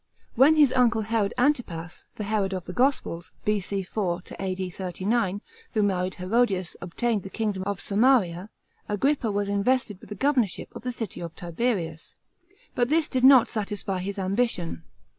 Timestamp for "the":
2.15-2.23, 2.65-2.73, 7.21-7.29, 10.09-10.15, 10.81-10.91